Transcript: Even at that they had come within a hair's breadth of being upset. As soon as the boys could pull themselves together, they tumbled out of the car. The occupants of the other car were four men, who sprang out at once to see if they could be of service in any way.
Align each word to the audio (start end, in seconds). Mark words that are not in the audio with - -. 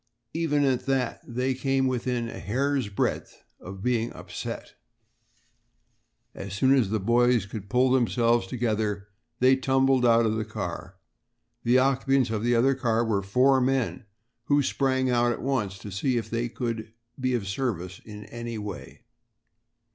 Even 0.33 0.65
at 0.65 0.87
that 0.87 1.21
they 1.27 1.49
had 1.53 1.61
come 1.61 1.85
within 1.87 2.27
a 2.27 2.39
hair's 2.39 2.89
breadth 2.89 3.43
of 3.59 3.83
being 3.83 4.11
upset. 4.13 4.73
As 6.33 6.53
soon 6.55 6.73
as 6.73 6.89
the 6.89 6.99
boys 6.99 7.45
could 7.45 7.69
pull 7.69 7.91
themselves 7.91 8.47
together, 8.47 9.09
they 9.41 9.55
tumbled 9.55 10.03
out 10.03 10.25
of 10.25 10.37
the 10.37 10.43
car. 10.43 10.95
The 11.63 11.77
occupants 11.77 12.31
of 12.31 12.43
the 12.43 12.55
other 12.55 12.73
car 12.73 13.05
were 13.05 13.21
four 13.21 13.61
men, 13.61 14.05
who 14.45 14.63
sprang 14.63 15.11
out 15.11 15.31
at 15.33 15.41
once 15.43 15.77
to 15.77 15.91
see 15.91 16.17
if 16.17 16.31
they 16.31 16.49
could 16.49 16.93
be 17.19 17.35
of 17.35 17.47
service 17.47 18.01
in 18.03 18.25
any 18.25 18.57
way. 18.57 19.03